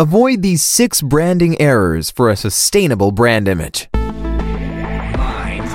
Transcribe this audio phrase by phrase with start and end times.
[0.00, 3.86] Avoid these six branding errors for a sustainable brand image.
[3.92, 5.68] Mind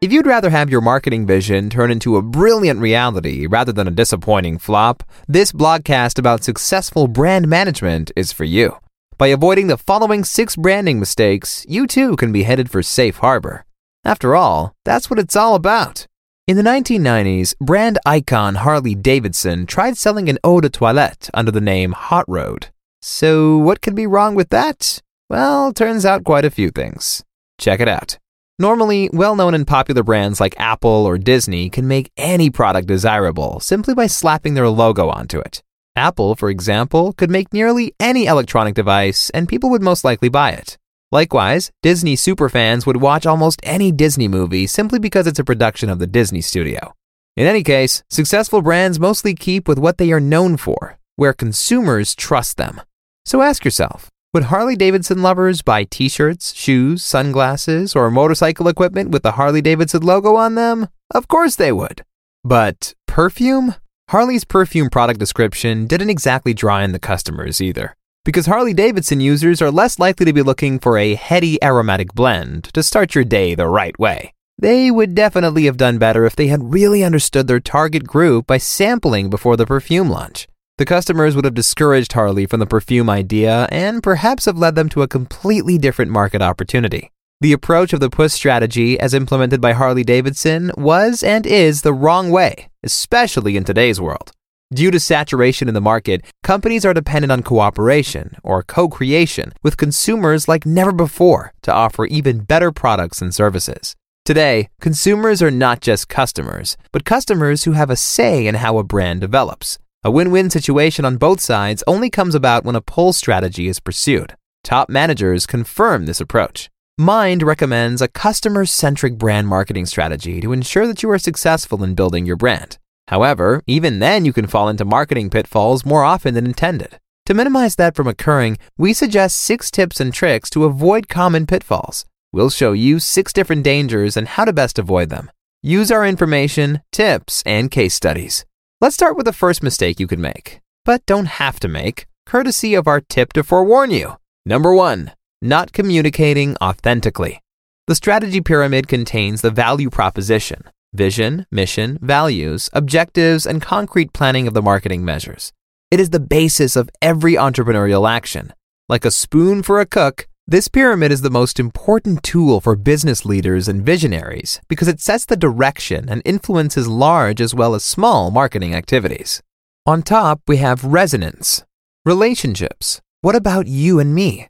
[0.00, 3.90] If you'd rather have your marketing vision turn into a brilliant reality rather than a
[3.90, 8.78] disappointing flop, this blogcast about successful brand management is for you.
[9.18, 13.66] By avoiding the following six branding mistakes, you too can be headed for safe harbor.
[14.06, 16.06] After all, that's what it's all about.
[16.48, 21.60] In the 1990s, brand icon Harley Davidson tried selling an eau de toilette under the
[21.60, 22.66] name Hot Road.
[23.00, 25.00] So, what could be wrong with that?
[25.30, 27.22] Well, turns out quite a few things.
[27.58, 28.18] Check it out.
[28.58, 33.60] Normally, well known and popular brands like Apple or Disney can make any product desirable
[33.60, 35.62] simply by slapping their logo onto it.
[35.94, 40.50] Apple, for example, could make nearly any electronic device and people would most likely buy
[40.50, 40.76] it.
[41.12, 45.98] Likewise, Disney superfans would watch almost any Disney movie simply because it's a production of
[45.98, 46.94] the Disney studio.
[47.36, 52.14] In any case, successful brands mostly keep with what they are known for, where consumers
[52.14, 52.80] trust them.
[53.26, 59.22] So ask yourself, would Harley Davidson lovers buy t-shirts, shoes, sunglasses, or motorcycle equipment with
[59.22, 60.88] the Harley Davidson logo on them?
[61.10, 62.04] Of course they would.
[62.42, 63.74] But perfume?
[64.08, 69.60] Harley's perfume product description didn't exactly draw in the customers either because Harley Davidson users
[69.60, 73.54] are less likely to be looking for a heady aromatic blend to start your day
[73.54, 74.32] the right way.
[74.58, 78.58] They would definitely have done better if they had really understood their target group by
[78.58, 80.46] sampling before the perfume launch.
[80.78, 84.88] The customers would have discouraged Harley from the perfume idea and perhaps have led them
[84.90, 87.10] to a completely different market opportunity.
[87.40, 91.92] The approach of the push strategy as implemented by Harley Davidson was and is the
[91.92, 94.30] wrong way, especially in today's world.
[94.72, 99.76] Due to saturation in the market, companies are dependent on cooperation or co creation with
[99.76, 103.94] consumers like never before to offer even better products and services.
[104.24, 108.84] Today, consumers are not just customers, but customers who have a say in how a
[108.84, 109.78] brand develops.
[110.04, 113.78] A win win situation on both sides only comes about when a pull strategy is
[113.78, 114.36] pursued.
[114.64, 116.70] Top managers confirm this approach.
[116.96, 121.94] Mind recommends a customer centric brand marketing strategy to ensure that you are successful in
[121.94, 122.78] building your brand.
[123.08, 126.98] However, even then you can fall into marketing pitfalls more often than intended.
[127.26, 132.04] To minimize that from occurring, we suggest six tips and tricks to avoid common pitfalls.
[132.32, 135.30] We'll show you six different dangers and how to best avoid them.
[135.62, 138.44] Use our information, tips, and case studies.
[138.80, 142.74] Let's start with the first mistake you could make, but don't have to make, courtesy
[142.74, 144.16] of our tip to forewarn you.
[144.44, 147.40] Number one, not communicating authentically.
[147.86, 154.54] The strategy pyramid contains the value proposition, vision, mission, values, objectives, and concrete planning of
[154.54, 155.52] the marketing measures.
[155.90, 158.52] It is the basis of every entrepreneurial action.
[158.88, 163.24] Like a spoon for a cook, this pyramid is the most important tool for business
[163.24, 168.30] leaders and visionaries because it sets the direction and influences large as well as small
[168.30, 169.40] marketing activities.
[169.86, 171.64] On top, we have resonance,
[172.04, 173.00] relationships.
[173.20, 174.48] What about you and me?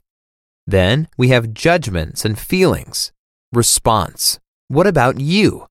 [0.65, 3.11] Then we have judgments and feelings,
[3.51, 4.39] response.
[4.67, 5.67] What about you?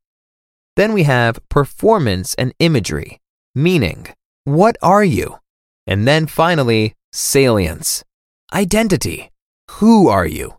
[0.77, 3.21] Then we have performance and imagery,
[3.55, 4.06] meaning,
[4.44, 5.38] what are you?
[5.87, 8.05] And then finally, salience,
[8.53, 9.31] identity,
[9.72, 10.55] who are you?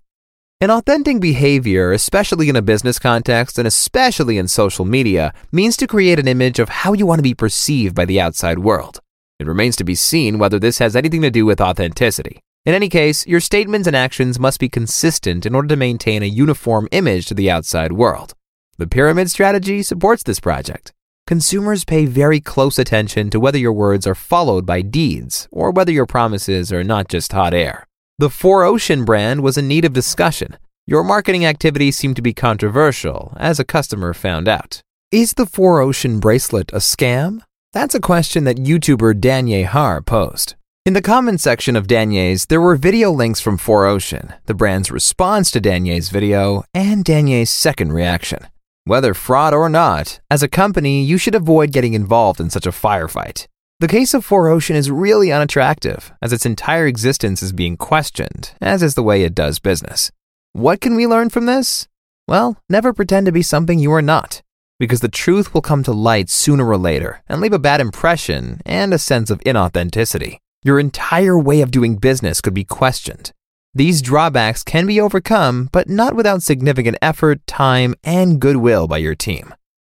[0.62, 5.88] An authentic behavior, especially in a business context and especially in social media, means to
[5.88, 9.00] create an image of how you want to be perceived by the outside world.
[9.40, 12.40] It remains to be seen whether this has anything to do with authenticity.
[12.66, 16.28] In any case, your statements and actions must be consistent in order to maintain a
[16.28, 18.34] uniform image to the outside world.
[18.78, 20.94] The pyramid strategy supports this project.
[21.28, 25.92] Consumers pay very close attention to whether your words are followed by deeds or whether
[25.92, 27.88] your promises are not just hot air.
[28.18, 30.58] The 4Ocean brand was in need of discussion.
[30.88, 34.82] Your marketing activities seem to be controversial, as a customer found out.
[35.12, 37.42] Is the 4Ocean bracelet a scam?
[37.74, 40.56] That's a question that YouTuber Danye Har posed.
[40.86, 45.52] In the comment section of Danye's, there were video links from 4Ocean, the brand's response
[45.52, 48.48] to Danye's video, and Danye's second reaction.
[48.86, 52.72] Whether fraud or not, as a company, you should avoid getting involved in such a
[52.72, 53.48] firefight.
[53.80, 58.84] The case of 4Ocean is really unattractive, as its entire existence is being questioned, as
[58.84, 60.12] is the way it does business.
[60.52, 61.88] What can we learn from this?
[62.28, 64.42] Well, never pretend to be something you are not,
[64.80, 68.60] because the truth will come to light sooner or later and leave a bad impression
[68.66, 70.40] and a sense of inauthenticity.
[70.62, 73.32] Your entire way of doing business could be questioned,
[73.76, 79.16] these drawbacks can be overcome, but not without significant effort, time, and goodwill by your
[79.16, 79.54] team.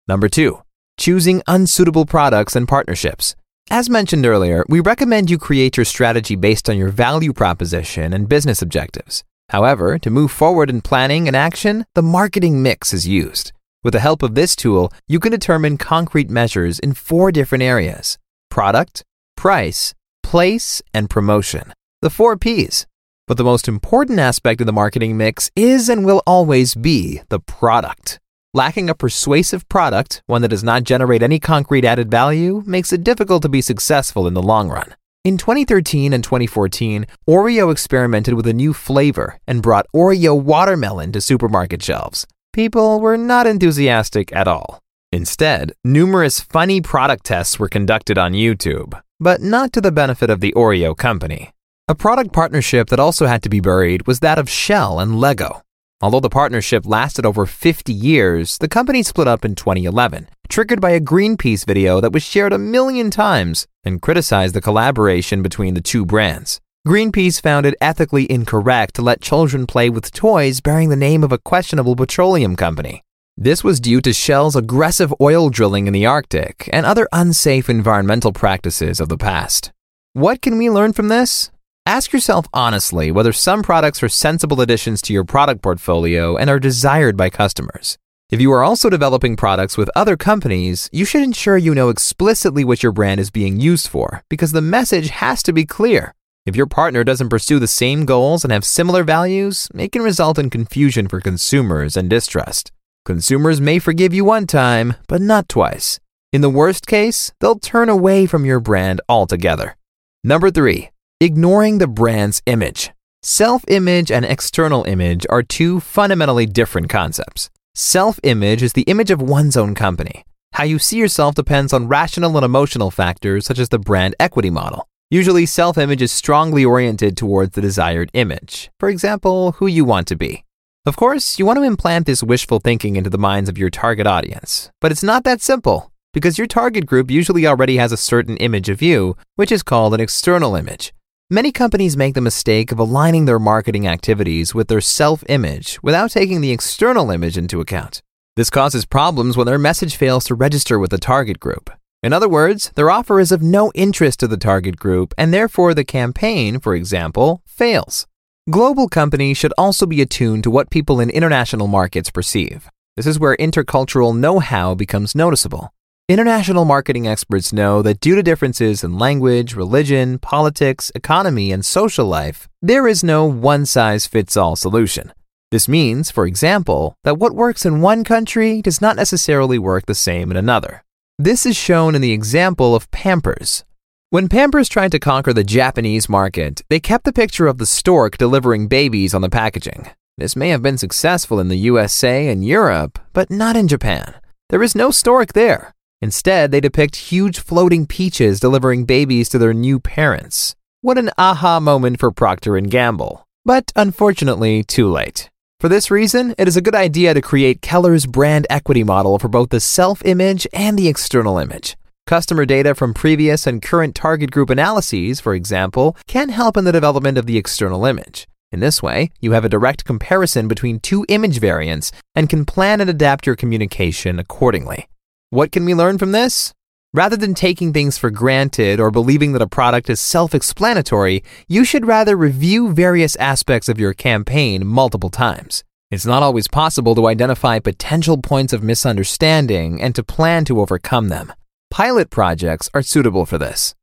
[0.08, 0.62] Number two,
[0.98, 3.36] choosing unsuitable products and partnerships.
[3.70, 8.28] As mentioned earlier, we recommend you create your strategy based on your value proposition and
[8.28, 9.22] business objectives.
[9.50, 13.52] However, to move forward in planning and action, the marketing mix is used.
[13.84, 18.18] With the help of this tool, you can determine concrete measures in four different areas
[18.50, 19.04] product,
[19.36, 19.94] price,
[20.24, 21.72] place, and promotion.
[22.02, 22.86] The four P's.
[23.28, 27.38] But the most important aspect of the marketing mix is and will always be the
[27.38, 28.18] product.
[28.54, 33.04] Lacking a persuasive product, one that does not generate any concrete added value, makes it
[33.04, 34.94] difficult to be successful in the long run.
[35.24, 41.20] In 2013 and 2014, Oreo experimented with a new flavor and brought Oreo watermelon to
[41.20, 42.26] supermarket shelves.
[42.54, 44.80] People were not enthusiastic at all.
[45.12, 50.40] Instead, numerous funny product tests were conducted on YouTube, but not to the benefit of
[50.40, 51.50] the Oreo company.
[51.90, 55.62] A product partnership that also had to be buried was that of Shell and Lego.
[56.02, 60.90] Although the partnership lasted over 50 years, the company split up in 2011, triggered by
[60.90, 65.80] a Greenpeace video that was shared a million times and criticized the collaboration between the
[65.80, 66.60] two brands.
[66.86, 71.32] Greenpeace found it ethically incorrect to let children play with toys bearing the name of
[71.32, 73.02] a questionable petroleum company.
[73.34, 78.34] This was due to Shell's aggressive oil drilling in the Arctic and other unsafe environmental
[78.34, 79.72] practices of the past.
[80.12, 81.50] What can we learn from this?
[81.88, 86.60] Ask yourself honestly whether some products are sensible additions to your product portfolio and are
[86.60, 87.96] desired by customers.
[88.28, 92.62] If you are also developing products with other companies, you should ensure you know explicitly
[92.62, 96.12] what your brand is being used for because the message has to be clear.
[96.44, 100.38] If your partner doesn't pursue the same goals and have similar values, it can result
[100.38, 102.70] in confusion for consumers and distrust.
[103.06, 106.00] Consumers may forgive you one time, but not twice.
[106.34, 109.78] In the worst case, they'll turn away from your brand altogether.
[110.22, 112.92] Number three, Ignoring the brand's image.
[113.24, 117.50] Self image and external image are two fundamentally different concepts.
[117.74, 120.24] Self image is the image of one's own company.
[120.52, 124.48] How you see yourself depends on rational and emotional factors such as the brand equity
[124.48, 124.86] model.
[125.10, 128.70] Usually, self image is strongly oriented towards the desired image.
[128.78, 130.44] For example, who you want to be.
[130.86, 134.06] Of course, you want to implant this wishful thinking into the minds of your target
[134.06, 138.36] audience, but it's not that simple because your target group usually already has a certain
[138.36, 140.92] image of you, which is called an external image.
[141.30, 146.10] Many companies make the mistake of aligning their marketing activities with their self image without
[146.10, 148.00] taking the external image into account.
[148.36, 151.68] This causes problems when their message fails to register with the target group.
[152.02, 155.74] In other words, their offer is of no interest to the target group, and therefore
[155.74, 158.06] the campaign, for example, fails.
[158.48, 162.70] Global companies should also be attuned to what people in international markets perceive.
[162.96, 165.74] This is where intercultural know how becomes noticeable.
[166.10, 172.06] International marketing experts know that due to differences in language, religion, politics, economy, and social
[172.06, 175.12] life, there is no one size fits all solution.
[175.50, 179.94] This means, for example, that what works in one country does not necessarily work the
[179.94, 180.82] same in another.
[181.18, 183.66] This is shown in the example of Pampers.
[184.08, 188.16] When Pampers tried to conquer the Japanese market, they kept the picture of the stork
[188.16, 189.90] delivering babies on the packaging.
[190.16, 194.14] This may have been successful in the USA and Europe, but not in Japan.
[194.48, 195.74] There is no stork there.
[196.00, 200.54] Instead, they depict huge floating peaches delivering babies to their new parents.
[200.80, 203.26] What an aha moment for Procter & Gamble.
[203.44, 205.28] But unfortunately, too late.
[205.58, 209.26] For this reason, it is a good idea to create Keller's brand equity model for
[209.26, 211.76] both the self-image and the external image.
[212.06, 216.72] Customer data from previous and current target group analyses, for example, can help in the
[216.72, 218.28] development of the external image.
[218.52, 222.80] In this way, you have a direct comparison between two image variants and can plan
[222.80, 224.88] and adapt your communication accordingly.
[225.30, 226.54] What can we learn from this?
[226.94, 231.66] Rather than taking things for granted or believing that a product is self explanatory, you
[231.66, 235.64] should rather review various aspects of your campaign multiple times.
[235.90, 241.08] It's not always possible to identify potential points of misunderstanding and to plan to overcome
[241.08, 241.34] them.
[241.70, 243.74] Pilot projects are suitable for this.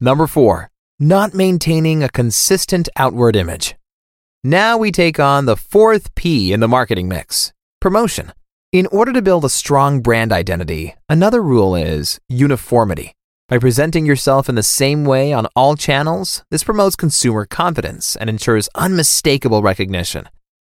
[0.00, 3.74] Number four, not maintaining a consistent outward image.
[4.44, 8.32] Now we take on the fourth P in the marketing mix promotion.
[8.72, 13.12] In order to build a strong brand identity, another rule is uniformity.
[13.46, 18.30] By presenting yourself in the same way on all channels, this promotes consumer confidence and
[18.30, 20.26] ensures unmistakable recognition.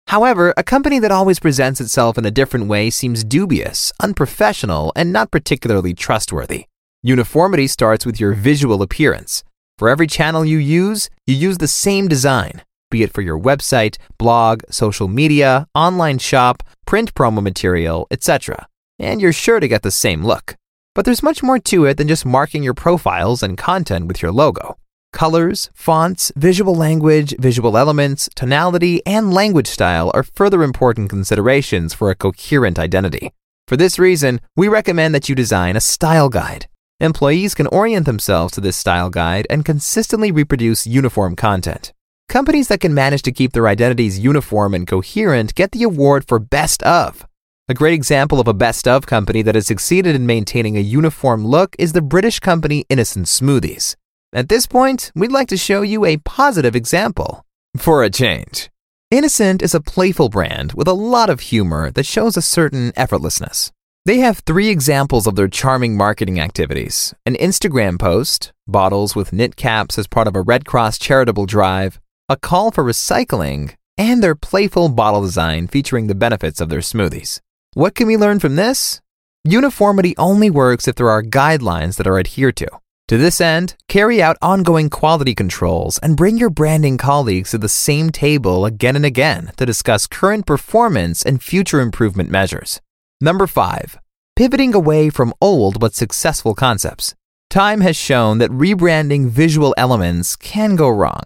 [0.07, 5.11] However, a company that always presents itself in a different way seems dubious, unprofessional, and
[5.11, 6.67] not particularly trustworthy.
[7.03, 9.43] Uniformity starts with your visual appearance.
[9.77, 13.97] For every channel you use, you use the same design be it for your website,
[14.17, 18.67] blog, social media, online shop, print promo material, etc.
[18.97, 20.55] And you're sure to get the same look.
[20.95, 24.31] But there's much more to it than just marking your profiles and content with your
[24.31, 24.77] logo.
[25.11, 32.11] Colors, fonts, visual language, visual elements, tonality, and language style are further important considerations for
[32.11, 33.31] a coherent identity.
[33.67, 36.67] For this reason, we recommend that you design a style guide.
[36.99, 41.93] Employees can orient themselves to this style guide and consistently reproduce uniform content.
[42.29, 46.37] Companies that can manage to keep their identities uniform and coherent get the award for
[46.37, 47.25] Best of.
[47.67, 51.43] A great example of a best of company that has succeeded in maintaining a uniform
[51.43, 53.95] look is the British company Innocent Smoothies.
[54.31, 57.45] At this point, we'd like to show you a positive example.
[57.75, 58.69] For a change.
[59.09, 63.71] Innocent is a playful brand with a lot of humor that shows a certain effortlessness.
[64.05, 69.55] They have three examples of their charming marketing activities an Instagram post, bottles with knit
[69.55, 74.35] caps as part of a Red Cross charitable drive, a call for recycling, and their
[74.35, 77.41] playful bottle design featuring the benefits of their smoothies.
[77.73, 79.01] What can we learn from this?
[79.43, 82.67] Uniformity only works if there are guidelines that are adhered to.
[83.07, 87.67] To this end, carry out ongoing quality controls and bring your branding colleagues to the
[87.67, 92.79] same table again and again to discuss current performance and future improvement measures.
[93.19, 93.97] Number 5.
[94.35, 97.15] Pivoting away from old but successful concepts.
[97.49, 101.25] Time has shown that rebranding visual elements can go wrong.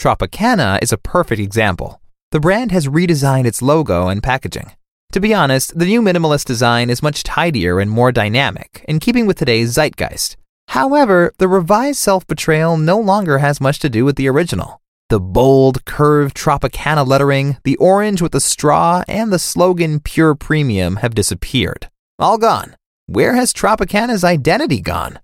[0.00, 2.00] Tropicana is a perfect example.
[2.30, 4.72] The brand has redesigned its logo and packaging.
[5.12, 9.26] To be honest, the new minimalist design is much tidier and more dynamic, in keeping
[9.26, 10.38] with today's zeitgeist.
[10.68, 14.80] However, the revised self betrayal no longer has much to do with the original.
[15.10, 20.96] The bold, curved Tropicana lettering, the orange with the straw, and the slogan Pure Premium
[20.96, 21.90] have disappeared.
[22.18, 22.74] All gone.
[23.04, 25.18] Where has Tropicana's identity gone?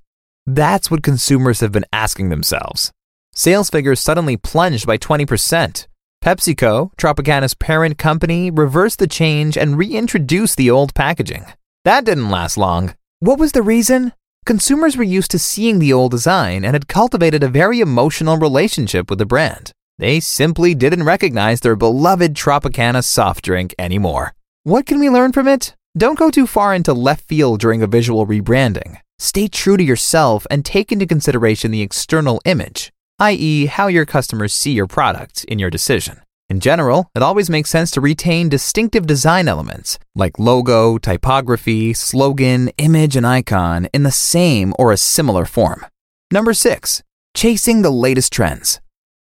[0.44, 2.92] That's what consumers have been asking themselves.
[3.38, 5.86] Sales figures suddenly plunged by 20%.
[6.24, 11.44] PepsiCo, Tropicana's parent company, reversed the change and reintroduced the old packaging.
[11.84, 12.94] That didn't last long.
[13.20, 14.14] What was the reason?
[14.46, 19.10] Consumers were used to seeing the old design and had cultivated a very emotional relationship
[19.10, 19.70] with the brand.
[19.98, 24.32] They simply didn't recognize their beloved Tropicana soft drink anymore.
[24.62, 25.74] What can we learn from it?
[25.94, 28.96] Don't go too far into left field during a visual rebranding.
[29.18, 34.52] Stay true to yourself and take into consideration the external image i.e., how your customers
[34.52, 36.20] see your product in your decision.
[36.48, 42.68] In general, it always makes sense to retain distinctive design elements like logo, typography, slogan,
[42.78, 45.86] image, and icon in the same or a similar form.
[46.30, 47.02] Number 6.
[47.34, 48.80] Chasing the latest trends.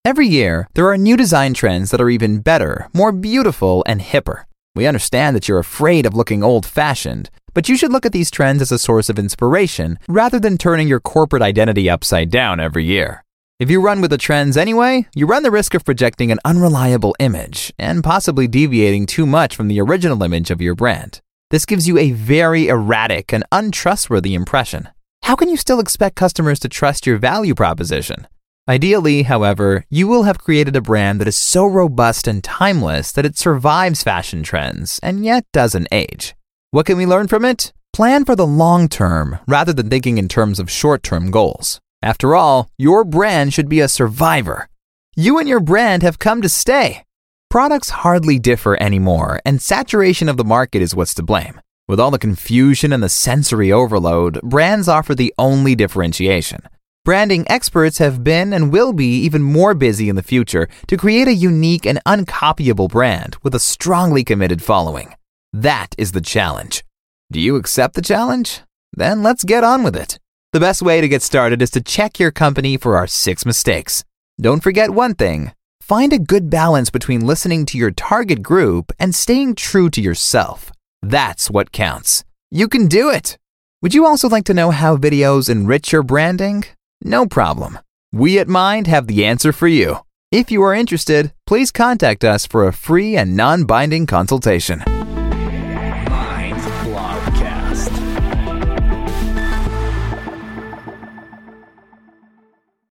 [0.05, 4.45] Every year, there are new design trends that are even better, more beautiful, and hipper.
[4.75, 8.31] We understand that you're afraid of looking old fashioned, but you should look at these
[8.31, 12.85] trends as a source of inspiration rather than turning your corporate identity upside down every
[12.85, 13.25] year.
[13.59, 17.13] If you run with the trends anyway, you run the risk of projecting an unreliable
[17.19, 21.19] image and possibly deviating too much from the original image of your brand.
[21.49, 24.87] This gives you a very erratic and untrustworthy impression.
[25.23, 28.29] How can you still expect customers to trust your value proposition?
[28.69, 33.25] Ideally, however, you will have created a brand that is so robust and timeless that
[33.25, 36.33] it survives fashion trends and yet doesn't age.
[36.71, 37.73] What can we learn from it?
[37.91, 41.81] Plan for the long term rather than thinking in terms of short term goals.
[42.01, 44.69] After all, your brand should be a survivor.
[45.15, 47.03] You and your brand have come to stay.
[47.49, 51.59] Products hardly differ anymore, and saturation of the market is what's to blame.
[51.87, 56.61] With all the confusion and the sensory overload, brands offer the only differentiation.
[57.03, 61.27] Branding experts have been and will be even more busy in the future to create
[61.27, 65.15] a unique and uncopyable brand with a strongly committed following.
[65.51, 66.83] That is the challenge.
[67.31, 68.61] Do you accept the challenge?
[68.93, 70.19] Then let's get on with it.
[70.51, 74.03] The best way to get started is to check your company for our six mistakes.
[74.41, 79.13] Don't forget one thing find a good balance between listening to your target group and
[79.13, 80.71] staying true to yourself.
[81.03, 82.23] That's what counts.
[82.49, 83.37] You can do it.
[83.81, 86.63] Would you also like to know how videos enrich your branding?
[87.03, 87.79] No problem.
[88.11, 89.99] We at Mind have the answer for you.
[90.31, 94.83] If you are interested, please contact us for a free and non binding consultation.